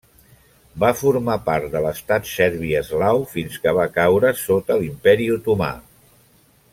[0.83, 5.73] Va formar part de l'estat serbi eslau fins que va caure sota l'Imperi Otomà.